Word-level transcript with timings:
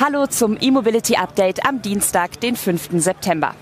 Hallo 0.00 0.26
zum 0.26 0.56
E-Mobility 0.58 1.16
Update 1.16 1.66
am 1.66 1.82
Dienstag, 1.82 2.40
den 2.40 2.56
5. 2.56 2.88
September. 2.94 3.54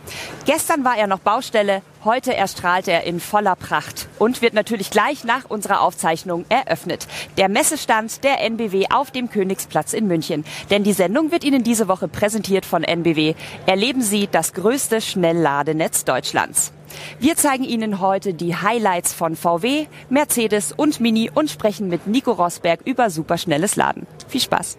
Gestern 0.47 0.85
war 0.85 0.97
er 0.97 1.09
noch 1.09 1.19
Baustelle, 1.19 1.83
heute 2.05 2.35
erstrahlt 2.35 2.87
er 2.87 3.03
in 3.03 3.19
voller 3.19 3.57
Pracht 3.57 4.09
und 4.19 4.41
wird 4.41 4.55
natürlich 4.55 4.91
gleich 4.91 5.25
nach 5.25 5.51
unserer 5.51 5.81
Aufzeichnung 5.81 6.45
eröffnet. 6.49 7.09
Der 7.37 7.49
Messestand 7.49 8.23
der 8.23 8.43
NBW 8.43 8.87
auf 8.91 9.11
dem 9.11 9.29
Königsplatz 9.29 9.93
in 9.93 10.07
München. 10.07 10.45
Denn 10.71 10.85
die 10.85 10.93
Sendung 10.93 11.33
wird 11.33 11.43
Ihnen 11.43 11.65
diese 11.65 11.89
Woche 11.89 12.07
präsentiert 12.07 12.65
von 12.65 12.85
NBW. 12.85 13.35
Erleben 13.67 14.01
Sie 14.01 14.29
das 14.31 14.53
größte 14.53 15.01
Schnellladenetz 15.01 16.05
Deutschlands. 16.05 16.73
Wir 17.19 17.37
zeigen 17.37 17.65
Ihnen 17.65 18.01
heute 18.01 18.35
die 18.35 18.55
Highlights 18.55 19.13
von 19.13 19.35
VW, 19.35 19.87
Mercedes 20.09 20.73
und 20.73 21.01
Mini 21.01 21.29
und 21.35 21.51
sprechen 21.51 21.89
mit 21.89 22.07
Nico 22.07 22.31
Rosberg 22.31 22.81
über 22.85 23.11
superschnelles 23.11 23.75
Laden. 23.75 24.07
Viel 24.29 24.41
Spaß! 24.41 24.79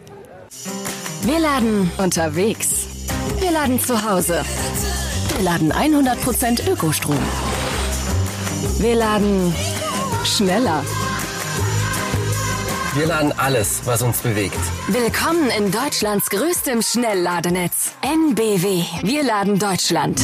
Wir 1.24 1.40
laden 1.40 1.92
unterwegs. 2.00 2.88
Wir 3.40 3.52
laden 3.52 3.80
zu 3.80 4.04
Hause. 4.04 4.44
Wir 5.36 5.44
laden 5.44 5.72
100% 5.72 6.68
Ökostrom. 6.68 7.20
Wir 8.80 8.95
laden 8.95 9.54
schneller. 10.23 10.84
Wir 12.95 13.05
laden 13.05 13.31
alles, 13.38 13.81
was 13.86 14.02
uns 14.02 14.18
bewegt. 14.18 14.58
Willkommen 14.88 15.52
in 15.52 15.72
Deutschlands 15.72 16.28
größtem 16.31 16.81
Schnellladenetz. 16.81 17.92
NBW. 18.02 18.84
Wir 19.03 19.23
laden 19.23 19.59
Deutschland. 19.59 20.20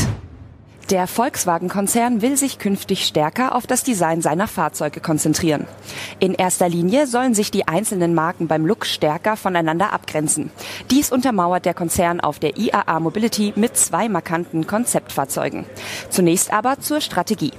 Der 0.90 1.06
Volkswagen-Konzern 1.06 2.22
will 2.22 2.38
sich 2.38 2.60
künftig 2.60 3.06
stärker 3.06 3.54
auf 3.54 3.68
das 3.68 3.84
Design 3.84 4.22
seiner 4.22 4.48
Fahrzeuge 4.48 5.02
konzentrieren. 5.02 5.68
In 6.20 6.34
erster 6.34 6.70
Linie 6.70 7.08
sollen 7.08 7.34
sich 7.34 7.52
die 7.52 7.68
einzelnen 7.68 8.14
Marken 8.14 8.48
beim 8.48 8.66
Look 8.66 8.86
stärker 8.86 9.36
voneinander 9.36 9.92
abgrenzen. 9.92 10.50
Dies 10.90 11.12
untermauert 11.12 11.66
der 11.66 11.74
Konzern 11.74 12.22
auf 12.22 12.40
der 12.40 12.58
IAA 12.58 13.02
Mobility 13.02 13.52
mit 13.58 13.76
zwei 13.76 14.08
markanten 14.08 14.66
Konzeptfahrzeugen. 14.66 15.66
Zunächst 16.10 16.54
aber 16.54 16.80
zur 16.80 17.02
Strategie. 17.02 17.52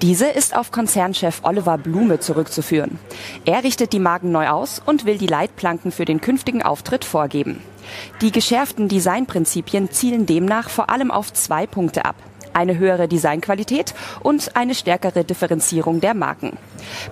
Diese 0.00 0.26
ist 0.26 0.54
auf 0.54 0.70
Konzernchef 0.70 1.40
Oliver 1.42 1.78
Blume 1.78 2.20
zurückzuführen. 2.20 3.00
Er 3.44 3.64
richtet 3.64 3.92
die 3.92 3.98
Marken 3.98 4.30
neu 4.30 4.50
aus 4.50 4.80
und 4.86 5.04
will 5.04 5.18
die 5.18 5.26
Leitplanken 5.26 5.90
für 5.90 6.04
den 6.04 6.20
künftigen 6.20 6.62
Auftritt 6.62 7.04
vorgeben. 7.04 7.60
Die 8.20 8.30
geschärften 8.30 8.86
Designprinzipien 8.86 9.90
zielen 9.90 10.26
demnach 10.26 10.68
vor 10.70 10.90
allem 10.90 11.10
auf 11.10 11.32
zwei 11.32 11.66
Punkte 11.66 12.04
ab 12.04 12.14
eine 12.58 12.76
höhere 12.76 13.06
Designqualität 13.08 13.94
und 14.20 14.56
eine 14.56 14.74
stärkere 14.74 15.24
Differenzierung 15.24 16.00
der 16.00 16.14
Marken. 16.14 16.58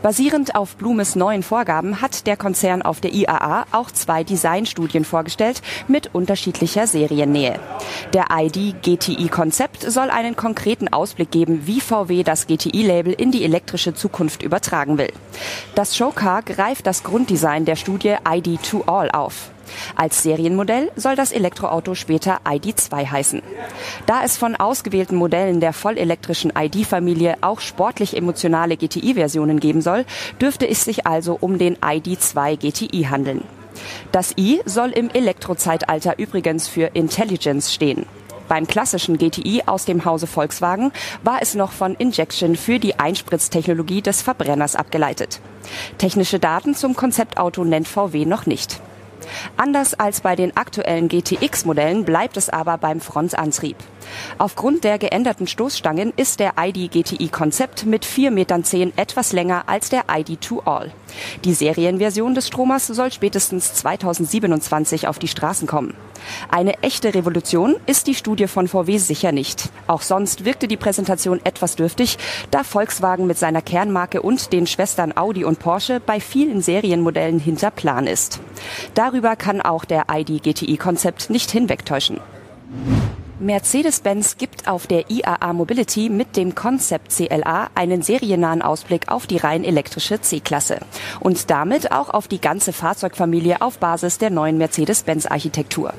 Basierend 0.03 0.57
auf 0.57 0.77
Blumes 0.77 1.15
neuen 1.15 1.43
Vorgaben 1.43 2.03
hat 2.03 2.27
der 2.27 2.37
Konzern 2.37 2.83
auf 2.83 3.01
der 3.01 3.15
IAA 3.15 3.67
auch 3.71 3.91
zwei 3.91 4.25
Designstudien 4.25 5.05
vorgestellt 5.05 5.63
mit 5.87 6.15
unterschiedlicher 6.15 6.87
Seriennähe. 6.87 7.61
Der 8.13 8.27
ID 8.37 8.83
GTI 8.83 9.29
Konzept 9.29 9.83
soll 9.83 10.11
einen 10.11 10.35
konkreten 10.35 10.89
Ausblick 10.89 11.31
geben, 11.31 11.67
wie 11.67 11.81
VW 11.81 12.25
das 12.25 12.47
GTI-Label 12.47 13.13
in 13.13 13.31
die 13.31 13.45
elektrische 13.45 13.95
Zukunft 13.95 14.43
übertragen 14.43 14.99
will. 14.99 15.13
Das 15.75 15.97
Showcar 15.97 16.43
greift 16.43 16.87
das 16.87 17.05
Grunddesign 17.05 17.65
der 17.65 17.77
Studie 17.77 18.17
ID 18.29 18.63
to 18.63 18.83
All 18.87 19.11
auf. 19.11 19.51
Als 19.95 20.23
Serienmodell 20.23 20.91
soll 20.97 21.17
das 21.17 21.33
Elektroauto 21.33 21.95
später 21.95 22.41
ID2 22.45 23.11
heißen. 23.11 23.43
Da 24.07 24.23
es 24.25 24.37
von 24.37 24.57
ausgewählten 24.57 25.17
Modellen 25.17 25.61
der 25.61 25.73
vollelektrischen 25.73 26.53
ID-Familie 26.57 27.37
auch 27.41 27.61
sportlich 27.61 28.17
emotionale 28.17 28.77
GTI-Versionen 28.77 29.61
geben 29.61 29.81
soll, 29.81 30.05
dürfte 30.41 30.69
es 30.69 30.85
sich 30.85 31.07
also 31.07 31.37
um 31.41 31.59
den 31.59 31.77
ID2 31.77 32.57
GTI 32.57 33.05
handeln. 33.05 33.43
Das 34.13 34.33
I 34.39 34.61
soll 34.65 34.91
im 34.91 35.11
Elektrozeitalter 35.11 36.19
übrigens 36.19 36.69
für 36.69 36.91
Intelligence 36.95 37.73
stehen. 37.75 38.07
Beim 38.49 38.67
klassischen 38.67 39.19
GTI 39.19 39.65
aus 39.67 39.85
dem 39.87 40.05
Hause 40.05 40.27
Volkswagen 40.27 40.93
war 41.23 41.43
es 41.43 41.55
noch 41.55 41.73
von 41.73 41.95
Injection 41.97 42.55
für 42.55 42.79
die 42.79 42.99
Einspritztechnologie 42.99 44.03
des 44.03 44.23
Verbrenners 44.23 44.77
abgeleitet. 44.77 45.41
Technische 45.99 46.39
Daten 46.39 46.75
zum 46.75 46.95
Konzeptauto 46.95 47.65
nennt 47.65 47.89
VW 47.89 48.25
noch 48.25 48.47
nicht. 48.47 48.81
Anders 49.57 49.95
als 49.95 50.21
bei 50.21 50.37
den 50.37 50.57
aktuellen 50.57 51.09
GTX-Modellen 51.09 52.05
bleibt 52.05 52.37
es 52.37 52.49
aber 52.49 52.79
beim 52.79 53.01
Frontantrieb. 53.01 53.77
Aufgrund 54.39 54.85
der 54.85 54.99
geänderten 54.99 55.47
Stoßstangen 55.47 56.13
ist 56.17 56.41
der 56.41 56.55
ID 56.59 56.91
GTI 56.91 57.29
Konzept 57.29 57.87
mit 57.87 58.05
4,10 58.05 58.31
Metern 58.31 58.93
etwas 58.97 59.33
länger 59.33 59.65
als 59.67 59.89
der 59.89 60.05
ID2 60.07 60.65
All. 60.65 60.93
Die 61.45 61.55
Serienversion 61.55 62.35
des 62.35 62.49
Stromers 62.49 62.87
soll 62.87 63.13
spätestens 63.13 63.75
2027 63.75 65.09
auf 65.09 65.19
die 65.19 65.29
Straßen 65.29 65.67
kommen. 65.67 65.95
Eine 66.49 66.83
echte 66.83 67.15
Revolution 67.15 67.77
ist 67.87 68.07
die 68.07 68.15
Studie 68.15 68.47
von 68.47 68.69
VW 68.69 68.99
sicher 68.99 69.33
nicht. 69.33 69.71
Auch 69.87 70.03
sonst 70.03 70.45
wirkte 70.45 70.69
die 70.69 70.77
Präsentation 70.77 71.41
etwas 71.45 71.77
dürftig, 71.77 72.19
da 72.51 72.65
Volkswagen 72.65 73.27
mit 73.27 73.39
seiner 73.39 73.63
Kernmarke 73.63 74.23
und 74.23 74.53
den 74.53 74.67
Schwestern 74.67 75.17
Audi 75.17 75.45
und 75.45 75.59
Porsche 75.59 76.01
bei 76.01 76.21
vielen 76.21 76.61
Serienmodellen 76.63 77.39
hinter 77.39 77.71
Plan 77.71 78.07
ist. 78.07 78.41
Darüber 78.95 79.37
kann 79.37 79.61
auch 79.61 79.85
der 79.85 80.07
ID 80.13 80.43
GTI 80.43 80.77
Konzept 80.77 81.31
nicht 81.31 81.51
hinwegtäuschen. 81.51 82.21
Mercedes-Benz 83.39 84.39
gibt 84.39 84.67
auf 84.67 84.87
der 84.87 85.11
IAA 85.11 85.53
Mobility 85.53 86.09
mit 86.09 86.39
dem 86.39 86.55
Concept 86.55 87.13
CLA 87.13 87.69
einen 87.75 88.01
seriennahen 88.01 88.63
Ausblick 88.63 89.09
auf 89.09 89.27
die 89.27 89.37
rein 89.37 89.63
elektrische 89.63 90.19
C-Klasse 90.19 90.79
und 91.21 91.51
damit 91.51 91.93
auch 91.93 92.09
auf 92.09 92.29
die 92.29 92.41
ganze 92.41 92.73
Fahrzeugfamilie 92.73 93.61
auf 93.61 93.77
Basis 93.77 94.17
der 94.17 94.31
neuen 94.31 94.57
Mercedes-Benz-Architektur. 94.57 95.93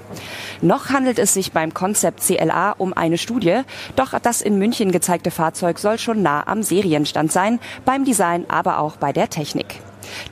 Noch 0.64 0.90
handelt 0.90 1.20
es 1.20 1.36
sich 1.36 1.52
beim 1.52 1.76
Concept 1.76 2.22
CLA 2.22 2.72
um 2.72 2.94
eine 2.94 3.20
Studie, 3.20 3.62
doch 3.96 4.18
das 4.18 4.42
in 4.42 4.58
München 4.58 4.92
gezeigte 4.92 5.30
Fahrzeug 5.30 5.78
soll 5.78 6.00
schon 6.00 6.24
nah 6.24 6.47
am 6.47 6.64
Serienstand 6.64 7.31
sein, 7.31 7.59
beim 7.86 8.03
Design, 8.03 8.46
aber 8.47 8.80
auch 8.80 8.96
bei 8.96 9.14
der 9.14 9.30
Technik. 9.30 9.80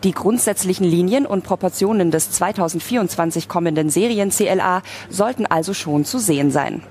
Die 0.03 0.11
grundsätzlichen 0.11 0.85
Linien 0.85 1.27
und 1.27 1.43
Proportionen 1.43 2.09
des 2.09 2.31
2024 2.31 3.47
kommenden 3.47 3.91
Serien 3.91 4.31
CLA 4.31 4.81
sollten 5.09 5.45
also 5.45 5.75
schon 5.75 6.03
zu 6.03 6.17
sehen 6.17 6.49
sein. 6.49 6.81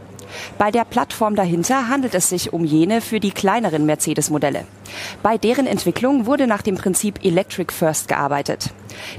Bei 0.58 0.70
der 0.70 0.84
Plattform 0.84 1.36
dahinter 1.36 1.88
handelt 1.88 2.14
es 2.14 2.28
sich 2.28 2.52
um 2.52 2.64
jene 2.64 3.00
für 3.00 3.20
die 3.20 3.32
kleineren 3.32 3.86
Mercedes-Modelle. 3.86 4.64
Bei 5.22 5.38
deren 5.38 5.66
Entwicklung 5.66 6.26
wurde 6.26 6.46
nach 6.46 6.62
dem 6.62 6.76
Prinzip 6.76 7.24
Electric 7.24 7.72
First 7.72 8.08
gearbeitet. 8.08 8.70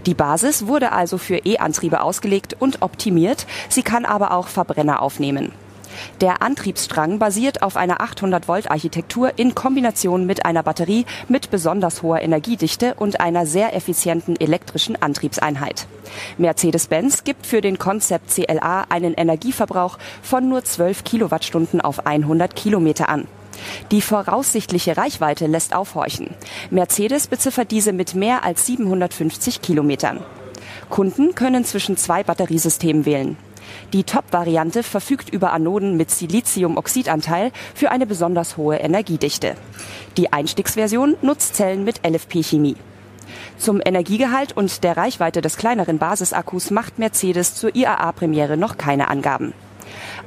Die 0.05 0.13
Basis 0.13 0.67
wurde 0.67 0.91
also 0.91 1.17
für 1.17 1.37
E-Antriebe 1.37 2.01
ausgelegt 2.01 2.55
und 2.59 2.81
optimiert, 2.81 3.45
sie 3.69 3.83
kann 3.83 4.05
aber 4.05 4.31
auch 4.31 4.47
Verbrenner 4.47 5.01
aufnehmen. 5.01 5.51
Der 6.21 6.41
Antriebsstrang 6.41 7.19
basiert 7.19 7.61
auf 7.61 7.77
einer 7.77 8.01
800-Volt-Architektur 8.01 9.33
in 9.37 9.55
Kombination 9.55 10.25
mit 10.25 10.45
einer 10.45 10.63
Batterie 10.63 11.05
mit 11.27 11.51
besonders 11.51 12.03
hoher 12.03 12.21
Energiedichte 12.21 12.95
und 12.95 13.19
einer 13.19 13.45
sehr 13.45 13.75
effizienten 13.75 14.35
elektrischen 14.39 15.01
Antriebseinheit. 15.01 15.87
Mercedes-Benz 16.37 17.23
gibt 17.23 17.45
für 17.45 17.61
den 17.61 17.77
Concept 17.77 18.29
CLA 18.29 18.85
einen 18.89 19.13
Energieverbrauch 19.13 19.97
von 20.21 20.47
nur 20.47 20.63
12 20.63 21.03
Kilowattstunden 21.03 21.81
auf 21.81 22.05
100 22.05 22.55
Kilometer 22.55 23.09
an. 23.09 23.27
Die 23.91 24.01
voraussichtliche 24.01 24.97
Reichweite 24.97 25.47
lässt 25.47 25.75
aufhorchen. 25.75 26.29
Mercedes 26.69 27.27
beziffert 27.27 27.71
diese 27.71 27.93
mit 27.93 28.15
mehr 28.15 28.43
als 28.43 28.65
750 28.65 29.61
Kilometern. 29.61 30.19
Kunden 30.89 31.35
können 31.35 31.65
zwischen 31.65 31.97
zwei 31.97 32.23
Batteriesystemen 32.23 33.05
wählen. 33.05 33.37
Die 33.93 34.03
Top-Variante 34.03 34.83
verfügt 34.83 35.29
über 35.29 35.53
Anoden 35.53 35.97
mit 35.97 36.11
Siliziumoxidanteil 36.11 37.51
für 37.73 37.91
eine 37.91 38.05
besonders 38.05 38.57
hohe 38.57 38.77
Energiedichte. 38.77 39.55
Die 40.17 40.33
Einstiegsversion 40.33 41.15
nutzt 41.21 41.55
Zellen 41.55 41.83
mit 41.83 42.05
LFP-Chemie. 42.05 42.75
Zum 43.57 43.81
Energiegehalt 43.83 44.55
und 44.55 44.83
der 44.83 44.97
Reichweite 44.97 45.41
des 45.41 45.57
kleineren 45.57 45.97
Basisakkus 45.97 46.71
macht 46.71 46.99
Mercedes 46.99 47.55
zur 47.55 47.75
IAA-Premiere 47.75 48.57
noch 48.57 48.77
keine 48.77 49.09
Angaben. 49.09 49.53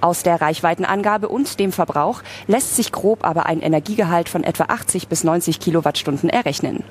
Aus 0.00 0.22
der 0.22 0.40
Reichweitenangabe 0.40 1.28
und 1.28 1.58
dem 1.58 1.72
Verbrauch 1.72 2.22
lässt 2.46 2.76
sich 2.76 2.92
grob 2.92 3.24
aber 3.24 3.46
ein 3.46 3.60
Energiegehalt 3.60 4.28
von 4.28 4.44
etwa 4.44 4.64
80 4.64 5.08
bis 5.08 5.24
90 5.24 5.60
Kilowattstunden 5.60 6.30
errechnen. 6.30 6.84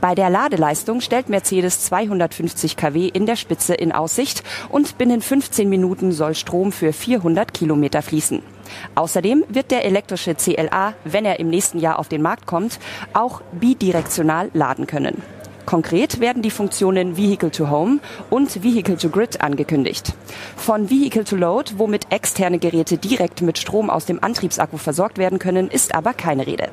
Bei 0.00 0.14
der 0.14 0.30
Ladeleistung 0.30 1.00
stellt 1.00 1.28
Mercedes 1.28 1.80
250 1.84 2.76
kW 2.76 3.08
in 3.08 3.26
der 3.26 3.36
Spitze 3.36 3.74
in 3.74 3.92
Aussicht 3.92 4.44
und 4.68 4.96
binnen 4.96 5.20
15 5.20 5.68
Minuten 5.68 6.12
soll 6.12 6.34
Strom 6.34 6.70
für 6.72 6.92
400 6.92 7.52
Kilometer 7.52 8.02
fließen. 8.02 8.42
Außerdem 8.94 9.44
wird 9.48 9.70
der 9.70 9.84
elektrische 9.84 10.34
CLA, 10.34 10.94
wenn 11.04 11.24
er 11.24 11.40
im 11.40 11.48
nächsten 11.48 11.78
Jahr 11.78 11.98
auf 11.98 12.08
den 12.08 12.22
Markt 12.22 12.46
kommt, 12.46 12.78
auch 13.12 13.40
bidirektional 13.52 14.50
laden 14.52 14.86
können. 14.86 15.22
Konkret 15.68 16.18
werden 16.18 16.40
die 16.40 16.50
Funktionen 16.50 17.18
Vehicle 17.18 17.50
to 17.50 17.68
Home 17.68 17.98
und 18.30 18.64
Vehicle 18.64 18.96
to 18.96 19.10
Grid 19.10 19.42
angekündigt. 19.42 20.14
Von 20.56 20.88
Vehicle 20.88 21.24
to 21.24 21.36
Load, 21.36 21.72
womit 21.76 22.10
externe 22.10 22.58
Geräte 22.58 22.96
direkt 22.96 23.42
mit 23.42 23.58
Strom 23.58 23.90
aus 23.90 24.06
dem 24.06 24.24
Antriebsakku 24.24 24.78
versorgt 24.78 25.18
werden 25.18 25.38
können, 25.38 25.68
ist 25.68 25.94
aber 25.94 26.14
keine 26.14 26.46
Rede. 26.46 26.68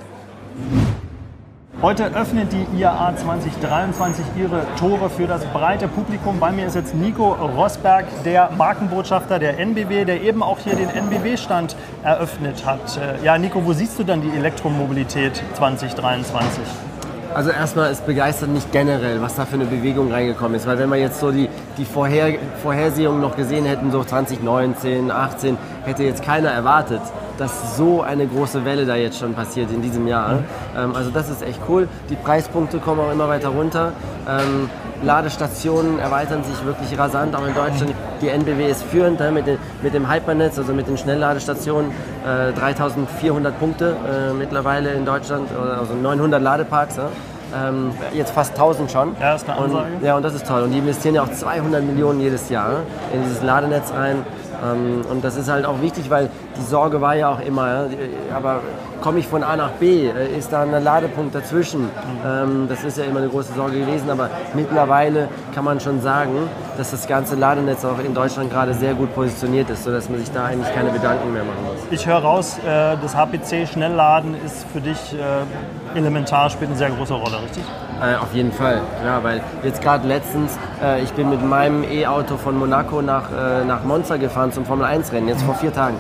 Heute 1.82 2.06
öffnet 2.06 2.54
die 2.54 2.80
IAA 2.80 3.18
2023 3.18 4.24
ihre 4.40 4.66
Tore 4.80 5.10
für 5.10 5.28
das 5.28 5.44
breite 5.48 5.90
Publikum. 5.90 6.40
Bei 6.40 6.54
mir 6.54 6.66
ist 6.66 6.76
jetzt 6.76 6.96
Nico 6.96 7.34
Rosberg, 7.34 8.06
der 8.24 8.50
Markenbotschafter 8.58 9.40
der 9.40 9.60
NBW, 9.60 10.06
der 10.06 10.22
eben 10.22 10.42
auch 10.42 10.60
hier 10.60 10.78
den 10.78 10.90
NBW-Stand 10.90 11.76
eröffnet 12.02 12.66
hat. 12.66 12.96
Äh, 12.96 13.26
ja, 13.26 13.38
Nico, 13.38 13.66
wo 13.66 13.74
siehst 13.74 14.00
du 14.00 14.06
denn 14.06 14.22
die 14.22 14.30
Elektromobilität 14.30 15.44
2023? 15.56 16.64
Also 17.36 17.50
erstmal 17.50 17.92
ist 17.92 18.06
begeistert 18.06 18.48
nicht 18.52 18.72
generell, 18.72 19.22
was 19.22 19.36
da 19.36 19.44
für 19.46 19.56
eine 19.56 19.66
Bewegung 19.66 20.10
reingekommen 20.10 20.56
ist. 20.56 20.66
Weil 20.68 20.80
wenn 20.80 20.90
wir 20.90 20.96
jetzt 20.96 21.20
so 21.20 21.32
die, 21.32 21.50
die 21.78 21.84
Vorher, 21.84 22.40
Vorhersehungen 22.64 23.20
noch 23.20 23.36
gesehen 23.36 23.66
hätten, 23.66 23.92
so 23.92 24.06
2019, 24.06 25.12
18, 25.12 25.58
hätte 25.84 26.04
jetzt 26.04 26.24
keiner 26.24 26.52
erwartet, 26.52 27.02
dass 27.38 27.78
so 27.78 28.02
eine 28.02 28.28
große 28.28 28.66
Welle 28.66 28.86
da 28.86 28.96
jetzt 28.96 29.20
schon 29.20 29.34
passiert 29.34 29.72
in 29.72 29.82
diesem 29.82 30.08
Jahr. 30.08 30.40
Ähm, 30.78 30.96
also 30.96 31.12
das 31.12 31.30
ist 31.30 31.42
echt 31.42 31.60
cool. 31.68 31.88
Die 32.10 32.16
Preispunkte 32.16 32.80
kommen 32.80 33.02
auch 33.02 33.12
immer 33.12 33.28
weiter 33.28 33.50
runter. 33.50 33.94
Ähm, 34.28 34.70
Ladestationen 35.04 36.00
erweitern 36.00 36.44
sich 36.44 36.66
wirklich 36.66 36.98
rasant, 36.98 37.36
auch 37.36 37.46
in 37.46 37.54
Deutschland. 37.54 37.94
Die 38.22 38.30
NBW 38.30 38.70
ist 38.70 38.84
führend 38.84 39.20
ne, 39.20 39.32
mit, 39.32 39.46
den, 39.46 39.58
mit 39.82 39.94
dem 39.94 40.10
Hypernetz, 40.10 40.58
also 40.58 40.74
mit 40.74 40.88
den 40.88 40.98
Schnellladestationen. 40.98 41.92
Äh, 42.26 42.54
3400 42.54 43.60
Punkte 43.60 43.96
äh, 44.08 44.34
mittlerweile 44.34 44.94
in 44.94 45.06
Deutschland, 45.06 45.50
also 45.80 45.94
900 45.94 46.42
Ladeparks. 46.42 46.98
Ja. 46.98 47.10
Ähm, 47.56 47.92
jetzt 48.14 48.32
fast 48.32 48.54
1000 48.54 48.92
schon. 48.92 49.16
Ja, 49.20 49.36
ist 49.36 49.48
eine 49.48 49.58
Ansage. 49.58 49.96
Und, 49.96 50.04
ja, 50.04 50.16
und 50.16 50.24
das 50.24 50.34
ist 50.34 50.48
toll. 50.48 50.64
Und 50.64 50.72
die 50.72 50.80
investieren 50.80 51.16
ja 51.16 51.24
auch 51.24 51.32
200 51.32 51.84
Millionen 51.84 52.20
jedes 52.20 52.50
Jahr 52.50 52.82
in 53.14 53.24
dieses 53.24 53.44
Ladenetz 53.44 53.94
rein. 53.94 54.26
Ähm, 54.74 55.02
und 55.10 55.24
das 55.24 55.38
ist 55.38 55.50
halt 55.50 55.66
auch 55.66 55.82
wichtig, 55.82 56.10
weil 56.10 56.30
die 56.58 56.64
Sorge 56.64 57.02
war 57.02 57.16
ja 57.16 57.30
auch 57.30 57.40
immer, 57.40 57.88
aber 58.36 58.62
komme 59.02 59.20
ich 59.20 59.28
von 59.28 59.44
A 59.44 59.56
nach 59.56 59.72
B, 59.72 60.08
äh, 60.08 60.38
ist 60.38 60.52
da 60.52 60.64
ein 60.64 60.84
Ladepunkt 60.84 61.36
dazwischen? 61.36 61.90
Ähm, 62.26 62.66
das 62.68 62.84
ist 62.84 62.98
ja 62.98 63.04
immer 63.04 63.20
eine 63.20 63.30
große 63.30 63.54
Sorge 63.54 63.80
gewesen, 63.80 64.10
aber 64.10 64.30
mittlerweile 64.54 65.28
kann 65.54 65.64
man 65.64 65.80
schon 65.80 66.02
sagen, 66.02 66.50
dass 66.78 66.92
das 66.92 67.08
ganze 67.08 67.36
Ladenetz 67.36 67.86
auch 67.86 68.00
in 68.00 68.14
Deutschland 68.14 68.52
gerade 68.52 68.74
sehr 68.74 68.94
gut 68.94 69.14
positioniert 69.14 69.70
ist, 69.70 69.84
sodass 69.84 70.10
man 70.10 70.20
sich 70.20 70.32
da 70.32 70.46
eigentlich 70.46 70.74
keine 70.74 70.92
Gedanken 70.92 71.34
mehr 71.34 71.44
machen 71.44 71.64
muss. 71.66 71.86
Ich 71.92 72.08
höre 72.08 72.18
raus, 72.18 72.58
äh, 72.66 72.98
das 73.02 73.16
HPC-Schnellladen 73.16 74.36
ist 74.44 74.66
für 74.74 74.82
dich 74.82 75.14
äh, 75.14 75.98
elementar, 75.98 76.50
spielt 76.50 76.72
eine 76.72 76.78
sehr 76.78 76.90
große 76.90 77.14
Rolle, 77.14 77.42
richtig? 77.44 77.64
Äh, 78.02 78.16
auf 78.16 78.34
jeden 78.34 78.52
Fall, 78.52 78.82
ja, 79.06 79.24
weil 79.24 79.42
jetzt 79.64 79.82
gerade 79.82 80.06
letztens, 80.06 80.58
äh, 80.84 81.02
ich 81.02 81.14
bin 81.14 81.30
mit 81.30 81.42
meinem 81.42 81.84
E-Auto 81.84 82.36
von 82.36 82.58
Monaco 82.58 83.02
nach, 83.02 83.32
äh, 83.32 83.64
nach 83.64 83.86
Monza 83.86 84.18
gefahren 84.18 84.52
zum 84.52 84.66
Formel 84.66 84.86
1 84.86 85.14
Rennen, 85.14 85.30
jetzt 85.30 85.44
vor 85.44 85.56
vier 85.56 85.74
Tagen. 85.74 85.96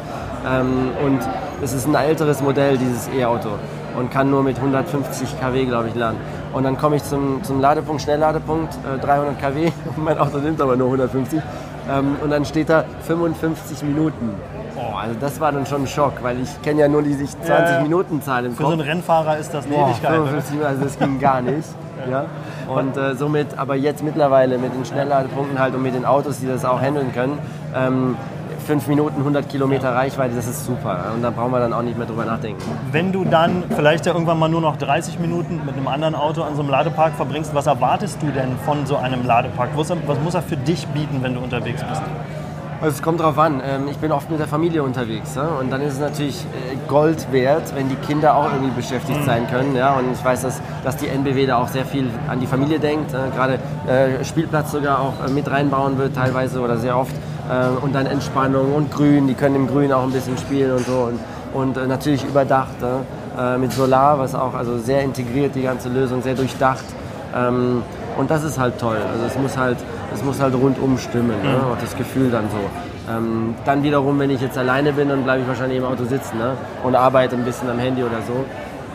Ähm, 0.45 0.89
und 1.05 1.19
es 1.61 1.71
ist 1.71 1.87
ein 1.87 1.95
älteres 1.95 2.41
Modell, 2.41 2.77
dieses 2.77 3.07
E-Auto 3.17 3.49
und 3.97 4.11
kann 4.11 4.29
nur 4.29 4.43
mit 4.43 4.57
150 4.57 5.39
kW, 5.39 5.65
glaube 5.65 5.87
ich, 5.87 5.95
laden. 5.95 6.17
Und 6.51 6.63
dann 6.63 6.77
komme 6.77 6.97
ich 6.97 7.03
zum, 7.03 7.41
zum 7.43 7.61
Ladepunkt, 7.61 8.01
Schnellladepunkt, 8.01 8.73
äh, 8.75 8.99
300 8.99 9.39
kW, 9.39 9.71
mein 9.95 10.17
Auto 10.17 10.39
nimmt 10.39 10.61
aber 10.61 10.75
nur 10.75 10.87
150. 10.87 11.41
Ähm, 11.89 12.17
und 12.21 12.29
dann 12.29 12.43
steht 12.43 12.69
da 12.69 12.83
55 13.07 13.83
Minuten. 13.83 14.31
Also 15.05 15.19
das 15.19 15.39
war 15.39 15.51
dann 15.51 15.67
schon 15.67 15.83
ein 15.83 15.87
Schock, 15.87 16.13
weil 16.23 16.41
ich 16.41 16.61
kenne 16.63 16.81
ja 16.81 16.87
nur 16.87 17.03
die 17.03 17.15
20 17.15 17.47
Ja. 17.47 17.79
Minuten 17.83 18.23
Zahl 18.23 18.45
im 18.45 18.53
Für 18.55 18.63
Kopf. 18.63 18.71
so 18.71 18.79
einen 18.79 18.81
Rennfahrer 18.89 19.37
ist 19.37 19.53
das 19.53 19.65
eine 19.65 19.75
Boah, 19.75 19.89
Ewigkeit. 19.89 20.19
oder? 20.19 20.27
55, 20.31 20.65
also 20.65 20.83
das 20.83 20.97
ging 20.99 21.19
gar 21.19 21.41
nicht. 21.41 21.67
ja. 22.11 22.25
Und 22.67 22.97
äh, 22.97 23.13
somit, 23.13 23.55
aber 23.57 23.75
jetzt 23.75 24.03
mittlerweile 24.03 24.57
mit 24.57 24.73
den 24.73 24.83
Schnellladepunkten 24.83 25.59
halt 25.59 25.75
und 25.75 25.83
mit 25.83 25.93
den 25.93 26.05
Autos, 26.05 26.39
die 26.39 26.47
das 26.47 26.65
auch 26.65 26.81
handeln 26.81 27.13
können, 27.13 27.37
ähm, 27.75 28.17
5 28.65 28.87
Minuten, 28.87 29.19
100 29.19 29.47
Kilometer 29.47 29.93
Reichweite, 29.93 30.33
das 30.35 30.47
ist 30.47 30.65
super. 30.65 31.11
Und 31.13 31.21
da 31.21 31.29
brauchen 31.29 31.51
wir 31.51 31.59
dann 31.59 31.71
auch 31.71 31.83
nicht 31.83 31.99
mehr 31.99 32.07
drüber 32.07 32.25
nachdenken. 32.25 32.63
Wenn 32.91 33.11
du 33.11 33.23
dann 33.23 33.63
vielleicht 33.75 34.07
ja 34.07 34.13
irgendwann 34.13 34.39
mal 34.39 34.49
nur 34.49 34.61
noch 34.61 34.75
30 34.77 35.19
Minuten 35.19 35.61
mit 35.67 35.75
einem 35.77 35.87
anderen 35.87 36.15
Auto 36.15 36.41
an 36.41 36.55
so 36.55 36.63
einem 36.63 36.71
Ladepark 36.71 37.13
verbringst, 37.13 37.53
was 37.53 37.67
erwartest 37.67 38.23
du 38.23 38.31
denn 38.31 38.57
von 38.65 38.87
so 38.87 38.97
einem 38.97 39.23
Ladepark? 39.23 39.69
Was 39.75 40.19
muss 40.19 40.33
er 40.33 40.41
für 40.41 40.57
dich 40.57 40.87
bieten, 40.87 41.19
wenn 41.21 41.35
du 41.35 41.41
unterwegs 41.41 41.83
bist? 41.83 42.01
Also 42.85 42.97
es 42.97 43.01
kommt 43.01 43.19
drauf 43.19 43.39
an. 43.39 43.63
Ähm, 43.65 43.87
Ich 43.89 43.97
bin 43.97 44.11
oft 44.11 44.29
mit 44.29 44.39
der 44.39 44.47
Familie 44.47 44.83
unterwegs. 44.83 45.33
ja. 45.33 45.47
Und 45.59 45.71
dann 45.71 45.81
ist 45.81 45.93
es 45.93 45.99
natürlich 45.99 46.41
äh, 46.43 46.75
Gold 46.87 47.31
wert, 47.31 47.73
wenn 47.73 47.89
die 47.89 47.95
Kinder 47.95 48.35
auch 48.35 48.45
irgendwie 48.53 48.75
beschäftigt 48.75 49.23
sein 49.25 49.47
können. 49.49 49.75
Ja. 49.75 49.95
Und 49.95 50.11
ich 50.13 50.23
weiß, 50.23 50.43
dass, 50.43 50.61
dass 50.83 50.95
die 50.97 51.07
NBW 51.07 51.47
da 51.47 51.57
auch 51.57 51.67
sehr 51.67 51.83
viel 51.83 52.11
an 52.27 52.39
die 52.39 52.45
Familie 52.45 52.77
denkt. 52.77 53.11
ja. 53.11 53.25
Gerade 53.35 53.53
äh, 53.87 54.23
Spielplatz 54.23 54.71
sogar 54.71 54.99
auch 54.99 55.25
äh, 55.25 55.31
mit 55.31 55.49
reinbauen 55.49 55.97
wird 55.97 56.15
teilweise 56.15 56.59
oder 56.59 56.77
sehr 56.77 56.95
oft. 56.95 57.15
Äh, 57.49 57.83
Und 57.83 57.95
dann 57.95 58.05
Entspannung 58.05 58.75
und 58.75 58.91
Grün. 58.91 59.25
Die 59.25 59.33
können 59.33 59.55
im 59.55 59.67
Grün 59.67 59.91
auch 59.91 60.03
ein 60.03 60.11
bisschen 60.11 60.37
spielen 60.37 60.73
und 60.73 60.85
so. 60.85 61.09
Und, 61.55 61.77
und 61.77 61.87
natürlich 61.87 62.23
überdacht. 62.23 62.75
Äh, 62.83 63.57
mit 63.57 63.71
Solar, 63.73 64.19
was 64.19 64.35
auch 64.35 64.53
also 64.53 64.77
sehr 64.77 65.01
integriert, 65.01 65.55
die 65.55 65.63
ganze 65.63 65.89
Lösung, 65.89 66.21
sehr 66.21 66.35
durchdacht. 66.35 66.85
Und 68.17 68.31
das 68.31 68.43
ist 68.43 68.57
halt 68.59 68.79
toll. 68.79 68.97
Also 69.11 69.25
es 69.25 69.37
muss 69.37 69.57
halt, 69.57 69.77
es 70.13 70.23
muss 70.23 70.39
halt 70.41 70.53
rundum 70.55 70.97
stimmen. 70.97 71.41
Ne? 71.43 71.57
Auch 71.71 71.77
das 71.79 71.95
Gefühl 71.95 72.31
dann 72.31 72.45
so. 72.49 73.11
Ähm, 73.11 73.53
dann 73.65 73.83
wiederum, 73.83 74.17
wenn 74.19 74.29
ich 74.29 74.41
jetzt 74.41 74.57
alleine 74.57 74.93
bin, 74.93 75.09
dann 75.09 75.23
bleibe 75.23 75.41
ich 75.41 75.47
wahrscheinlich 75.47 75.77
im 75.77 75.85
Auto 75.85 76.05
sitzen 76.05 76.37
ne? 76.37 76.53
und 76.83 76.95
arbeite 76.95 77.35
ein 77.35 77.43
bisschen 77.43 77.69
am 77.69 77.77
Handy 77.79 78.03
oder 78.03 78.21
so. 78.27 78.45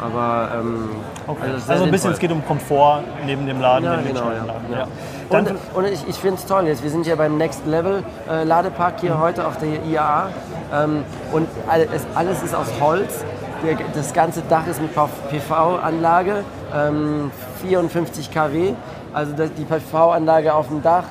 Aber 0.03 0.49
ähm, 0.59 0.89
Okay. 1.27 1.39
also 1.45 1.71
Also 1.71 1.85
ein 1.85 1.91
bisschen, 1.91 1.91
sinnvoll. 1.93 2.13
es 2.15 2.19
geht 2.19 2.33
um 2.33 2.45
Komfort 2.47 3.03
neben 3.27 3.47
dem 3.47 3.61
Laden, 3.61 3.85
Ja, 3.85 3.97
neben 3.99 4.09
genau, 4.09 4.31
ja. 4.31 4.37
Schnellladen. 4.39 4.73
ja. 4.73 4.79
Ja. 4.79 5.39
Und, 5.39 5.51
und 5.75 5.85
ich, 5.85 6.09
ich 6.09 6.17
finde 6.17 6.37
es 6.37 6.47
toll 6.47 6.65
jetzt. 6.67 6.83
Wir 6.83 6.91
sind 6.91 7.05
hier 7.05 7.15
beim 7.17 7.37
Next 7.37 7.65
Level 7.67 8.03
äh, 8.29 8.43
Ladepark 8.45 8.95
hier 9.01 9.21
heute 9.21 9.47
auf 9.47 9.59
der 9.59 9.69
IAA. 9.85 10.31
Ähm, 10.75 11.05
und 11.33 11.47
all- 11.69 11.87
es, 11.95 12.05
alles 12.17 12.43
ist 12.43 12.55
aus 12.55 12.67
Holz. 12.81 13.23
Der, 13.65 13.77
das 13.95 14.13
ganze 14.15 14.41
Dach 14.49 14.67
ist 14.67 14.81
mit 14.81 14.91
PV-Anlage, 14.95 16.45
ähm, 16.75 17.31
54 17.63 18.31
kW. 18.33 18.73
Also 19.13 19.33
das, 19.37 19.53
die 19.55 19.65
PV-Anlage 19.65 20.53
auf 20.55 20.69
dem 20.69 20.83
Dach 20.83 21.05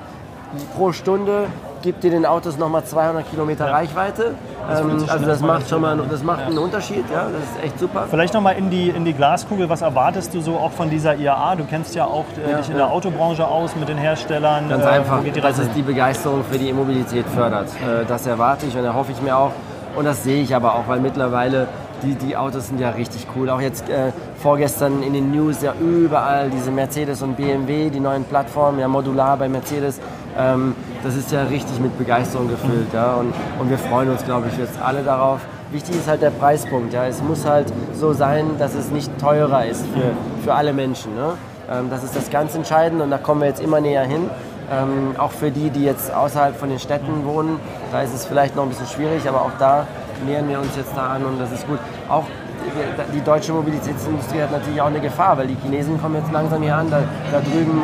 pro 0.76 0.92
Stunde 0.92 1.46
gibt 1.82 2.04
dir 2.04 2.12
den 2.12 2.26
Autos 2.26 2.58
nochmal 2.58 2.84
200 2.84 3.30
Kilometer 3.30 3.72
Reichweite. 3.72 4.34
Ähm, 4.70 5.06
also 5.08 5.26
das 5.26 5.40
macht 5.42 5.70
schon 5.70 5.82
mal 5.82 5.98
das 6.10 6.24
macht 6.24 6.42
einen 6.46 6.58
Unterschied. 6.58 7.06
Ja, 7.14 7.24
das 7.32 7.42
ist 7.44 7.64
echt 7.64 7.80
super. 7.80 8.06
Vielleicht 8.10 8.34
nochmal 8.34 8.56
in 8.58 8.70
die, 8.70 8.90
in 8.90 9.06
die 9.06 9.14
Glaskugel, 9.14 9.70
was 9.70 9.82
erwartest 9.82 10.34
du 10.34 10.42
so 10.42 10.58
auch 10.58 10.72
von 10.72 10.90
dieser 10.90 11.16
IAA? 11.16 11.56
Du 11.56 11.64
kennst 11.66 11.96
ja 11.96 12.06
auch 12.06 12.26
äh, 12.46 12.52
Ja, 12.52 12.58
dich 12.58 12.68
in 12.68 12.74
ja. 12.74 12.86
der 12.86 12.92
Autobranche 12.92 13.48
aus 13.48 13.76
mit 13.78 13.88
den 13.88 13.98
Herstellern. 13.98 14.68
Ganz 14.70 14.84
Äh, 14.84 14.88
einfach, 14.88 15.20
dass 15.42 15.60
es 15.60 15.72
die 15.74 15.82
Begeisterung 15.82 16.44
für 16.50 16.58
die 16.58 16.70
E-Mobilität 16.70 17.26
fördert. 17.28 17.68
Äh, 17.76 18.06
Das 18.08 18.28
erwarte 18.28 18.66
ich 18.66 18.76
und 18.78 18.84
erhoffe 18.84 19.12
ich 19.14 19.22
mir 19.22 19.38
auch. 19.38 19.52
Und 19.96 20.06
das 20.06 20.24
sehe 20.24 20.42
ich 20.44 20.54
aber 20.56 20.76
auch, 20.76 20.88
weil 20.88 21.00
mittlerweile 21.00 21.68
die, 22.04 22.16
die 22.16 22.36
Autos 22.36 22.68
sind 22.68 22.80
ja 22.80 22.92
richtig 22.92 23.28
cool. 23.36 23.50
Auch 23.50 23.62
jetzt 23.62 23.90
äh, 23.90 24.12
vorgestern 24.42 25.04
in 25.04 25.14
den 25.14 25.32
News 25.32 25.62
ja 25.62 25.74
überall 25.80 26.50
diese 26.50 26.72
Mercedes 26.72 27.22
und 27.22 27.36
BMW, 27.36 27.90
die 27.90 28.00
neuen 28.00 28.24
Plattformen, 28.24 28.80
ja 28.80 28.88
modular 28.88 29.38
bei 29.38 29.50
Mercedes. 29.50 30.00
Ähm, 30.38 30.76
das 31.04 31.16
ist 31.16 31.32
ja 31.32 31.44
richtig 31.44 31.80
mit 31.80 31.98
Begeisterung 31.98 32.50
gefüllt. 32.50 32.94
Ja? 32.94 33.16
Und, 33.16 33.34
und 33.60 33.70
wir 33.70 33.78
freuen 33.78 34.10
uns, 34.10 34.24
glaube 34.24 34.48
ich, 34.52 34.58
jetzt 34.58 34.82
alle 34.82 35.04
darauf. 35.04 35.40
Wichtig 35.72 35.96
ist 35.96 36.08
halt 36.08 36.22
der 36.22 36.32
Preispunkt. 36.32 36.94
Ja? 36.94 37.06
Es 37.06 37.22
muss 37.22 37.46
halt 37.46 37.72
so 37.94 38.14
sein, 38.14 38.58
dass 38.58 38.74
es 38.76 38.90
nicht 38.92 39.12
teurer 39.20 39.66
ist 39.66 39.86
für, 39.88 40.44
für 40.44 40.54
alle 40.54 40.74
Menschen. 40.74 41.16
Ne? 41.16 41.34
Ähm, 41.70 41.90
das 41.90 42.04
ist 42.04 42.16
das 42.16 42.30
ganz 42.30 42.56
Entscheidende 42.56 43.04
und 43.04 43.12
da 43.12 43.18
kommen 43.18 43.42
wir 43.42 43.48
jetzt 43.48 43.62
immer 43.62 43.80
näher 43.80 44.04
hin. 44.04 44.30
Ähm, 44.72 45.16
auch 45.18 45.32
für 45.32 45.50
die, 45.50 45.72
die 45.72 45.84
jetzt 45.84 46.14
außerhalb 46.14 46.56
von 46.56 46.70
den 46.70 46.78
Städten 46.78 47.26
wohnen, 47.26 47.60
da 47.92 48.02
ist 48.04 48.14
es 48.14 48.26
vielleicht 48.26 48.56
noch 48.56 48.64
ein 48.64 48.70
bisschen 48.70 48.86
schwierig, 48.86 49.28
aber 49.28 49.42
auch 49.42 49.52
da 49.58 49.88
nähern 50.26 50.48
wir 50.50 50.60
uns 50.60 50.76
jetzt 50.76 50.92
da 50.96 51.08
an 51.08 51.24
und 51.26 51.40
das 51.40 51.52
ist 51.52 51.68
gut. 51.68 51.80
Auch 52.10 52.26
die, 53.14 53.22
deutsche 53.22 53.54
Mobilitätsindustrie 53.54 54.42
hat 54.42 54.52
natürlich 54.52 54.82
auch 54.82 54.88
eine 54.88 55.00
Gefahr, 55.00 55.38
weil 55.38 55.48
die 55.48 55.56
Chinesen 55.64 56.00
kommen 56.02 56.16
jetzt 56.16 56.32
langsam 56.32 56.62
hier 56.62 56.76
an. 56.76 56.90
Da, 56.92 57.00
da 57.32 57.40
drüben 57.40 57.82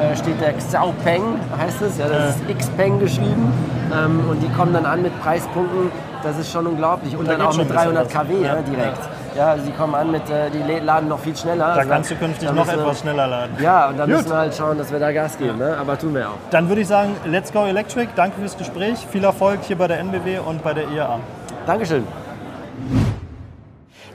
äh, 0.00 0.12
äh, 0.12 0.16
steht 0.16 0.40
der 0.40 0.54
Xiaopeng, 0.54 1.22
heißt 1.58 1.82
es, 1.82 1.98
ja, 1.98 2.08
das 2.08 2.36
ist 2.36 2.58
Xpeng 2.58 2.98
geschrieben. 2.98 3.52
Ähm, 3.92 4.20
und 4.28 4.40
die 4.40 4.48
kommen 4.50 4.72
dann 4.72 4.86
an 4.86 5.02
mit 5.02 5.18
Preispunkten, 5.22 5.90
das 6.22 6.38
ist 6.38 6.50
schon 6.50 6.66
unglaublich. 6.66 7.16
Und 7.16 7.28
Da 7.28 7.32
dann 7.36 7.42
auch 7.46 7.56
mit 7.56 7.66
ein 7.66 7.68
bisschen 7.68 7.94
300 7.94 8.06
was. 8.06 8.12
kW 8.12 8.34
ja, 8.40 8.46
Ja, 8.56 8.62
direkt. 8.62 8.98
Ja, 9.36 9.56
sie 9.56 9.70
kommen 9.70 9.94
an 9.94 10.10
mit, 10.10 10.28
äh, 10.30 10.50
die 10.50 10.80
laden 10.84 11.08
noch 11.08 11.20
viel 11.20 11.36
schneller. 11.36 11.66
Da 11.66 11.74
Also 11.74 11.88
kannst 11.90 12.10
du 12.10 12.16
künftig 12.16 12.50
noch 12.52 12.66
wir- 12.66 12.74
etwas 12.74 13.00
schneller 13.00 13.26
laden. 13.28 13.56
Ja, 13.62 13.88
und 13.88 13.98
da 13.98 14.06
müssen 14.06 14.28
wir 14.30 14.36
halt 14.36 14.54
schauen, 14.54 14.78
dass 14.78 14.90
wir 14.90 14.98
da 14.98 15.12
Gas 15.12 15.38
geben. 15.38 15.58
Ne? 15.58 15.76
Aber 15.80 15.96
tun 15.96 16.14
wir 16.14 16.28
auch. 16.30 16.32
Dann 16.50 16.68
würde 16.68 16.80
ich 16.80 16.88
sagen, 16.88 17.14
let's 17.24 17.52
go 17.52 17.64
Electric. 17.66 18.08
Danke 18.16 18.40
fürs 18.40 18.56
Gespräch. 18.56 19.06
Viel 19.12 19.22
Erfolg 19.22 19.60
hier 19.62 19.76
bei 19.78 19.86
der 19.86 20.00
NBW 20.00 20.38
und 20.40 20.64
bei 20.64 20.74
der 20.74 20.88
IAA. 20.88 21.20
Dankeschön. 21.68 22.06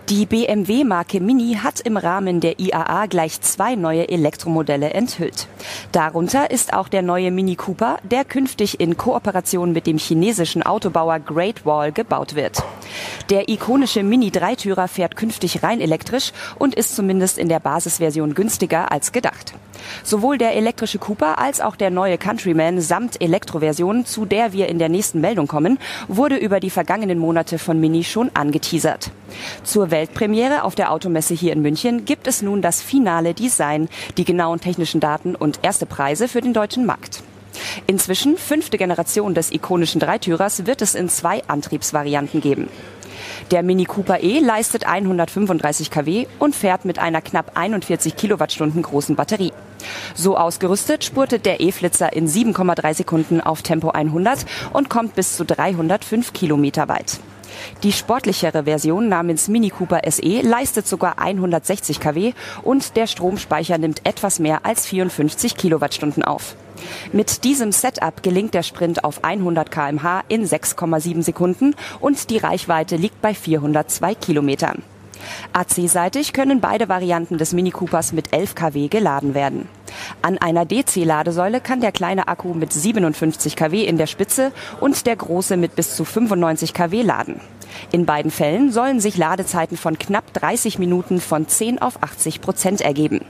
Die 0.09 0.25
BMW-Marke 0.25 1.19
Mini 1.19 1.59
hat 1.61 1.81
im 1.81 1.97
Rahmen 1.97 2.39
der 2.39 2.59
IAA 2.59 3.05
gleich 3.05 3.41
zwei 3.41 3.75
neue 3.75 4.09
Elektromodelle 4.09 4.89
enthüllt. 4.89 5.47
Darunter 5.91 6.49
ist 6.49 6.73
auch 6.73 6.87
der 6.87 7.03
neue 7.03 7.29
Mini 7.29 7.55
Cooper, 7.55 7.99
der 8.01 8.25
künftig 8.25 8.79
in 8.79 8.97
Kooperation 8.97 9.71
mit 9.71 9.85
dem 9.85 9.99
chinesischen 9.99 10.63
Autobauer 10.63 11.19
Great 11.19 11.63
Wall 11.63 11.91
gebaut 11.91 12.33
wird. 12.33 12.63
Der 13.29 13.49
ikonische 13.49 14.03
Mini-Dreitürer 14.03 14.87
fährt 14.87 15.15
künftig 15.15 15.63
rein 15.63 15.81
elektrisch 15.81 16.31
und 16.57 16.75
ist 16.75 16.95
zumindest 16.95 17.37
in 17.37 17.49
der 17.49 17.59
Basisversion 17.59 18.33
günstiger 18.33 18.91
als 18.91 19.11
gedacht. 19.11 19.53
Sowohl 20.03 20.37
der 20.37 20.55
elektrische 20.55 20.99
Cooper 20.99 21.39
als 21.39 21.61
auch 21.61 21.75
der 21.75 21.89
neue 21.89 22.17
Countryman 22.17 22.81
samt 22.81 23.21
Elektroversion, 23.21 24.05
zu 24.05 24.25
der 24.25 24.53
wir 24.53 24.67
in 24.67 24.79
der 24.79 24.89
nächsten 24.89 25.21
Meldung 25.21 25.47
kommen, 25.47 25.79
wurde 26.07 26.37
über 26.37 26.59
die 26.59 26.69
vergangenen 26.69 27.19
Monate 27.19 27.59
von 27.59 27.79
Mini 27.79 28.03
schon 28.03 28.31
angeteasert. 28.33 29.11
Zur 29.63 29.91
Weltpremiere 29.91 30.63
auf 30.63 30.75
der 30.75 30.91
Automesse 30.91 31.33
hier 31.33 31.53
in 31.53 31.61
München 31.61 32.05
gibt 32.05 32.27
es 32.27 32.41
nun 32.41 32.61
das 32.61 32.81
finale 32.81 33.33
Design, 33.33 33.89
die 34.17 34.25
genauen 34.25 34.59
technischen 34.59 34.99
Daten 34.99 35.35
und 35.35 35.59
erste 35.63 35.85
Preise 35.85 36.27
für 36.27 36.41
den 36.41 36.53
deutschen 36.53 36.85
Markt. 36.85 37.23
Inzwischen, 37.85 38.37
fünfte 38.37 38.77
Generation 38.77 39.33
des 39.33 39.51
ikonischen 39.51 39.99
Dreitürers, 39.99 40.65
wird 40.65 40.81
es 40.81 40.95
in 40.95 41.09
zwei 41.09 41.43
Antriebsvarianten 41.47 42.39
geben. 42.39 42.69
Der 43.51 43.61
Mini 43.61 43.85
Cooper 43.85 44.21
E 44.21 44.39
leistet 44.39 44.87
135 44.87 45.91
kW 45.91 46.27
und 46.39 46.55
fährt 46.55 46.85
mit 46.85 46.99
einer 46.99 47.21
knapp 47.21 47.51
41 47.55 48.15
Kilowattstunden 48.15 48.81
großen 48.81 49.15
Batterie. 49.15 49.51
So 50.15 50.37
ausgerüstet 50.37 51.03
spurtet 51.03 51.45
der 51.45 51.59
E-Flitzer 51.59 52.13
in 52.13 52.27
7,3 52.27 52.93
Sekunden 52.93 53.41
auf 53.41 53.61
Tempo 53.61 53.89
100 53.89 54.45
und 54.71 54.89
kommt 54.89 55.15
bis 55.15 55.35
zu 55.35 55.43
305 55.45 56.33
Kilometer 56.33 56.87
weit. 56.87 57.19
Die 57.83 57.91
sportlichere 57.91 58.63
Version 58.63 59.09
namens 59.09 59.47
Mini 59.47 59.69
Cooper 59.69 60.01
SE 60.09 60.41
leistet 60.41 60.87
sogar 60.87 61.19
160 61.19 61.99
kW 61.99 62.33
und 62.63 62.95
der 62.95 63.07
Stromspeicher 63.07 63.77
nimmt 63.77 64.05
etwas 64.05 64.39
mehr 64.39 64.65
als 64.65 64.87
54 64.87 65.55
Kilowattstunden 65.55 66.23
auf. 66.23 66.55
Mit 67.11 67.43
diesem 67.43 67.71
Setup 67.71 68.23
gelingt 68.23 68.53
der 68.53 68.63
Sprint 68.63 69.03
auf 69.03 69.23
100 69.23 69.71
kmh 69.71 70.23
in 70.27 70.45
6,7 70.45 71.21
Sekunden 71.23 71.75
und 71.99 72.29
die 72.29 72.37
Reichweite 72.37 72.95
liegt 72.95 73.21
bei 73.21 73.33
402 73.33 74.15
Kilometern. 74.15 74.83
AC-seitig 75.53 76.33
können 76.33 76.59
beide 76.59 76.89
Varianten 76.89 77.37
des 77.37 77.53
Mini 77.53 77.71
Coopers 77.71 78.13
mit 78.13 78.33
11 78.33 78.55
kW 78.55 78.87
geladen 78.87 79.33
werden. 79.33 79.67
An 80.21 80.37
einer 80.37 80.65
DC-Ladesäule 80.65 81.61
kann 81.61 81.81
der 81.81 81.91
kleine 81.91 82.27
Akku 82.27 82.53
mit 82.53 82.73
57 82.73 83.55
kW 83.55 83.83
in 83.83 83.97
der 83.97 84.07
Spitze 84.07 84.51
und 84.79 85.05
der 85.05 85.15
große 85.15 85.57
mit 85.57 85.75
bis 85.75 85.95
zu 85.95 86.05
95 86.05 86.73
kW 86.73 87.01
laden. 87.01 87.39
In 87.91 88.05
beiden 88.05 88.31
Fällen 88.31 88.71
sollen 88.71 88.99
sich 88.99 89.17
Ladezeiten 89.17 89.77
von 89.77 89.97
knapp 89.97 90.33
30 90.33 90.79
Minuten 90.79 91.19
von 91.21 91.47
10 91.47 91.81
auf 91.81 92.01
80 92.01 92.41
Prozent 92.41 92.81
ergeben. 92.81 93.21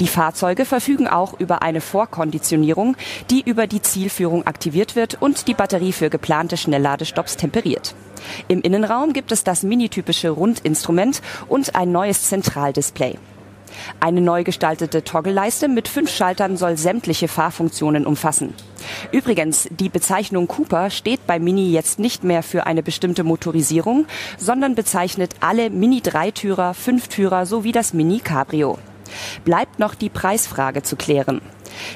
Die 0.00 0.06
Fahrzeuge 0.06 0.64
verfügen 0.64 1.08
auch 1.08 1.38
über 1.38 1.62
eine 1.62 1.80
Vorkonditionierung, 1.80 2.96
die 3.30 3.42
über 3.42 3.66
die 3.66 3.82
Zielführung 3.82 4.46
aktiviert 4.46 4.96
wird 4.96 5.20
und 5.20 5.48
die 5.48 5.54
Batterie 5.54 5.92
für 5.92 6.10
geplante 6.10 6.56
Schnellladestopps 6.56 7.36
temperiert. 7.36 7.94
Im 8.48 8.60
Innenraum 8.60 9.12
gibt 9.12 9.32
es 9.32 9.44
das 9.44 9.62
minitypische 9.62 10.30
Rundinstrument 10.30 11.22
und 11.48 11.74
ein 11.74 11.92
neues 11.92 12.28
Zentraldisplay. 12.28 13.16
Eine 14.00 14.20
neu 14.20 14.44
gestaltete 14.44 15.04
Toggle-Leiste 15.04 15.68
mit 15.68 15.88
fünf 15.88 16.10
Schaltern 16.10 16.56
soll 16.56 16.76
sämtliche 16.76 17.28
Fahrfunktionen 17.28 18.06
umfassen. 18.06 18.54
Übrigens, 19.12 19.68
die 19.70 19.88
Bezeichnung 19.88 20.48
Cooper 20.48 20.90
steht 20.90 21.26
bei 21.26 21.38
Mini 21.38 21.70
jetzt 21.70 21.98
nicht 21.98 22.24
mehr 22.24 22.42
für 22.42 22.66
eine 22.66 22.82
bestimmte 22.82 23.24
Motorisierung, 23.24 24.06
sondern 24.38 24.74
bezeichnet 24.74 25.32
alle 25.40 25.70
Mini-Dreitürer, 25.70 26.74
Fünftürer 26.74 27.46
sowie 27.46 27.72
das 27.72 27.92
Mini 27.92 28.20
Cabrio. 28.20 28.78
Bleibt 29.44 29.78
noch 29.78 29.94
die 29.94 30.08
Preisfrage 30.08 30.82
zu 30.82 30.96
klären. 30.96 31.40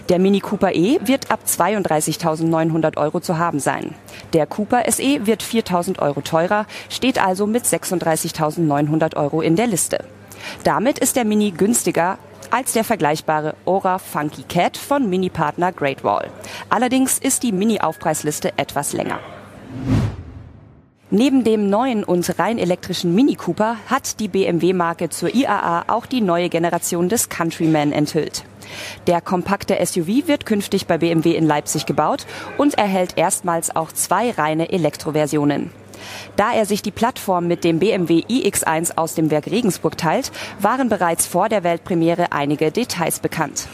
Der 0.08 0.18
Mini 0.18 0.40
Cooper 0.40 0.72
E 0.74 0.98
wird 1.02 1.30
ab 1.30 1.40
32.900 1.46 2.96
Euro 2.96 3.20
zu 3.20 3.38
haben 3.38 3.60
sein. 3.60 3.94
Der 4.32 4.46
Cooper 4.46 4.84
SE 4.90 5.26
wird 5.26 5.42
4.000 5.42 5.98
Euro 5.98 6.20
teurer, 6.20 6.66
steht 6.88 7.24
also 7.24 7.46
mit 7.46 7.64
36.900 7.64 9.16
Euro 9.16 9.40
in 9.40 9.56
der 9.56 9.66
Liste. 9.66 10.04
Damit 10.64 10.98
ist 10.98 11.16
der 11.16 11.24
Mini 11.24 11.50
günstiger 11.50 12.18
als 12.50 12.72
der 12.72 12.84
vergleichbare 12.84 13.54
Ora 13.64 13.98
Funky 13.98 14.42
Cat 14.42 14.76
von 14.76 15.08
Mini-Partner 15.08 15.72
Great 15.72 16.04
Wall. 16.04 16.28
Allerdings 16.68 17.18
ist 17.18 17.42
die 17.42 17.52
Mini-Aufpreisliste 17.52 18.52
etwas 18.58 18.92
länger. 18.92 19.20
Neben 21.14 21.44
dem 21.44 21.68
neuen 21.68 22.04
und 22.04 22.38
rein 22.38 22.56
elektrischen 22.56 23.14
Mini 23.14 23.34
Cooper 23.34 23.76
hat 23.86 24.18
die 24.18 24.28
BMW-Marke 24.28 25.10
zur 25.10 25.34
IAA 25.34 25.84
auch 25.88 26.06
die 26.06 26.22
neue 26.22 26.48
Generation 26.48 27.10
des 27.10 27.28
Countryman 27.28 27.92
enthüllt. 27.92 28.44
Der 29.06 29.20
kompakte 29.20 29.76
SUV 29.84 30.26
wird 30.26 30.46
künftig 30.46 30.86
bei 30.86 30.96
BMW 30.96 31.32
in 31.36 31.46
Leipzig 31.46 31.84
gebaut 31.84 32.24
und 32.56 32.78
erhält 32.78 33.18
erstmals 33.18 33.76
auch 33.76 33.92
zwei 33.92 34.30
reine 34.30 34.72
Elektroversionen. 34.72 35.70
Da 36.36 36.54
er 36.54 36.64
sich 36.64 36.80
die 36.80 36.90
Plattform 36.90 37.46
mit 37.46 37.62
dem 37.62 37.78
BMW 37.78 38.20
iX1 38.20 38.96
aus 38.96 39.14
dem 39.14 39.30
Werk 39.30 39.48
Regensburg 39.48 39.98
teilt, 39.98 40.32
waren 40.60 40.88
bereits 40.88 41.26
vor 41.26 41.50
der 41.50 41.62
Weltpremiere 41.62 42.32
einige 42.32 42.70
Details 42.70 43.20
bekannt. 43.20 43.68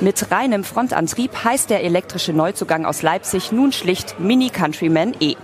Mit 0.00 0.32
reinem 0.32 0.64
Frontantrieb 0.64 1.44
heißt 1.44 1.70
der 1.70 1.84
elektrische 1.84 2.32
Neuzugang 2.32 2.84
aus 2.84 3.02
Leipzig 3.02 3.52
nun 3.52 3.70
schlicht 3.70 4.18
Mini 4.18 4.50
Countryman 4.50 5.14
E. 5.20 5.36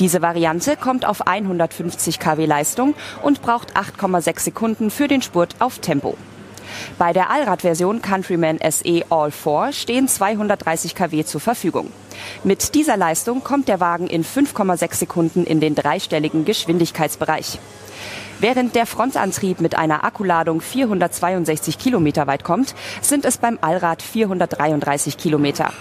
Diese 0.00 0.22
Variante 0.22 0.76
kommt 0.76 1.06
auf 1.06 1.26
150 1.26 2.18
kW 2.18 2.46
Leistung 2.46 2.94
und 3.22 3.42
braucht 3.42 3.76
8,6 3.76 4.40
Sekunden 4.40 4.90
für 4.90 5.08
den 5.08 5.22
Spurt 5.22 5.56
auf 5.60 5.78
Tempo. 5.78 6.16
Bei 6.98 7.12
der 7.12 7.30
Allradversion 7.30 8.02
Countryman 8.02 8.58
SE 8.68 9.04
All 9.10 9.30
4 9.30 9.72
stehen 9.72 10.08
230 10.08 10.94
kW 10.94 11.24
zur 11.24 11.40
Verfügung. 11.40 11.92
Mit 12.42 12.74
dieser 12.74 12.96
Leistung 12.96 13.42
kommt 13.42 13.68
der 13.68 13.80
Wagen 13.80 14.06
in 14.06 14.24
5,6 14.24 14.94
Sekunden 14.94 15.44
in 15.44 15.60
den 15.60 15.74
dreistelligen 15.74 16.44
Geschwindigkeitsbereich. 16.44 17.58
Während 18.44 18.74
der 18.74 18.84
Frontantrieb 18.84 19.62
mit 19.62 19.74
einer 19.74 20.04
Akkuladung 20.04 20.60
462 20.60 21.78
Kilometer 21.78 22.26
weit 22.26 22.44
kommt, 22.44 22.74
sind 23.00 23.24
es 23.24 23.38
beim 23.38 23.56
Allrad 23.62 24.02
433 24.02 25.16
Kilometer. 25.16 25.72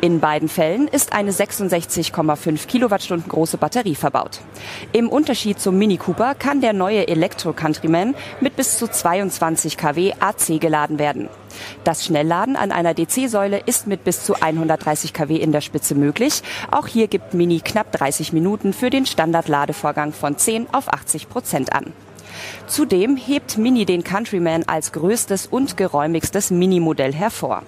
In 0.00 0.20
beiden 0.20 0.48
Fällen 0.48 0.86
ist 0.86 1.12
eine 1.12 1.32
66,5 1.32 2.68
Kilowattstunden 2.68 3.28
große 3.28 3.56
Batterie 3.56 3.96
verbaut. 3.96 4.38
Im 4.92 5.08
Unterschied 5.08 5.58
zum 5.58 5.76
Mini 5.76 5.96
Cooper 5.96 6.36
kann 6.36 6.60
der 6.60 6.72
neue 6.72 7.08
Elektro 7.08 7.52
Countryman 7.52 8.14
mit 8.40 8.54
bis 8.54 8.78
zu 8.78 8.86
22 8.86 9.76
kW 9.76 10.12
AC 10.20 10.60
geladen 10.60 11.00
werden. 11.00 11.28
Das 11.82 12.04
Schnellladen 12.04 12.54
an 12.54 12.70
einer 12.70 12.94
DC-Säule 12.94 13.58
ist 13.66 13.88
mit 13.88 14.04
bis 14.04 14.22
zu 14.22 14.40
130 14.40 15.14
kW 15.14 15.34
in 15.34 15.50
der 15.50 15.62
Spitze 15.62 15.96
möglich. 15.96 16.44
Auch 16.70 16.86
hier 16.86 17.08
gibt 17.08 17.34
Mini 17.34 17.58
knapp 17.58 17.90
30 17.90 18.32
Minuten 18.32 18.72
für 18.72 18.90
den 18.90 19.04
Standardladevorgang 19.04 20.12
von 20.12 20.38
10 20.38 20.68
auf 20.72 20.92
80 20.92 21.28
Prozent 21.28 21.72
an. 21.72 21.92
Zudem 22.66 23.16
hebt 23.16 23.58
Mini 23.58 23.84
den 23.84 24.04
Countryman 24.04 24.64
als 24.66 24.92
größtes 24.92 25.46
und 25.46 25.76
geräumigstes 25.76 26.50
Minimodell 26.50 27.12
hervor. 27.12 27.62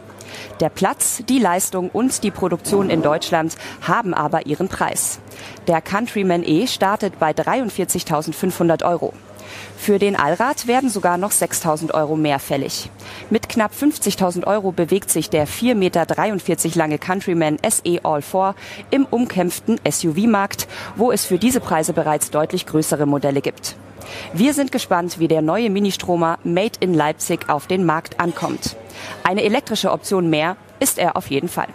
Der 0.61 0.68
Platz, 0.68 1.23
die 1.28 1.38
Leistung 1.38 1.90
und 1.90 2.23
die 2.23 2.30
Produktion 2.30 2.90
in 2.90 3.02
Deutschland 3.02 3.56
haben 3.82 4.14
aber 4.14 4.46
ihren 4.46 4.68
Preis. 4.68 5.18
Der 5.66 5.80
Countryman 5.80 6.42
E 6.44 6.66
startet 6.66 7.18
bei 7.18 7.30
43.500 7.30 8.85
Euro. 8.85 9.12
Für 9.76 9.98
den 9.98 10.16
Allrad 10.16 10.66
werden 10.66 10.90
sogar 10.90 11.18
noch 11.18 11.32
6.000 11.32 11.94
Euro 11.94 12.16
mehr 12.16 12.38
fällig. 12.38 12.90
Mit 13.30 13.48
knapp 13.48 13.72
50.000 13.72 14.46
Euro 14.46 14.72
bewegt 14.72 15.10
sich 15.10 15.30
der 15.30 15.46
4,43 15.46 15.74
Meter 15.74 16.06
lange 16.74 16.98
Countryman 16.98 17.58
SE 17.68 18.00
All 18.02 18.22
4 18.22 18.54
im 18.90 19.06
umkämpften 19.06 19.80
SUV-Markt, 19.88 20.68
wo 20.96 21.12
es 21.12 21.24
für 21.24 21.38
diese 21.38 21.60
Preise 21.60 21.92
bereits 21.92 22.30
deutlich 22.30 22.66
größere 22.66 23.06
Modelle 23.06 23.40
gibt. 23.40 23.76
Wir 24.32 24.54
sind 24.54 24.72
gespannt, 24.72 25.18
wie 25.18 25.28
der 25.28 25.42
neue 25.42 25.70
Ministromer 25.70 26.38
Made 26.44 26.78
in 26.80 26.94
Leipzig 26.94 27.48
auf 27.48 27.66
den 27.66 27.84
Markt 27.84 28.20
ankommt. 28.20 28.76
Eine 29.24 29.42
elektrische 29.42 29.90
Option 29.90 30.30
mehr 30.30 30.56
ist 30.80 30.98
er 30.98 31.16
auf 31.16 31.30
jeden 31.30 31.48
Fall. 31.48 31.68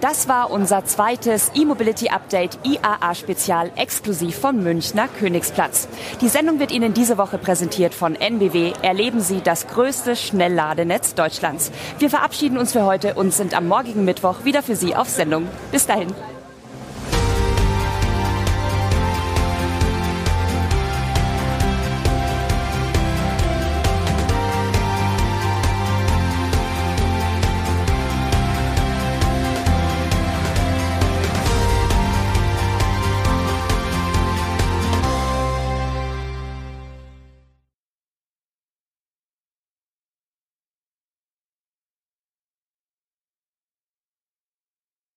Das 0.00 0.28
war 0.28 0.50
unser 0.50 0.86
zweites 0.86 1.50
E-Mobility 1.54 2.08
Update 2.08 2.58
IAA 2.64 3.14
Spezial 3.14 3.70
exklusiv 3.76 4.34
vom 4.38 4.62
Münchner 4.62 5.08
Königsplatz. 5.08 5.88
Die 6.22 6.28
Sendung 6.28 6.58
wird 6.58 6.72
Ihnen 6.72 6.94
diese 6.94 7.18
Woche 7.18 7.36
präsentiert 7.36 7.92
von 7.92 8.14
NBW. 8.14 8.72
Erleben 8.80 9.20
Sie 9.20 9.42
das 9.42 9.66
größte 9.66 10.16
Schnellladenetz 10.16 11.14
Deutschlands. 11.14 11.70
Wir 11.98 12.08
verabschieden 12.08 12.56
uns 12.56 12.72
für 12.72 12.86
heute 12.86 13.12
und 13.14 13.34
sind 13.34 13.52
am 13.52 13.68
morgigen 13.68 14.06
Mittwoch 14.06 14.44
wieder 14.44 14.62
für 14.62 14.74
Sie 14.74 14.96
auf 14.96 15.08
Sendung. 15.08 15.46
Bis 15.70 15.86
dahin. 15.86 16.08